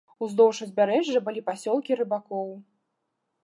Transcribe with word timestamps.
Уздоўж 0.27 0.61
узбярэжжа 0.65 1.21
былі 1.27 1.45
пасёлкі 1.51 2.01
рыбакоў. 2.03 2.51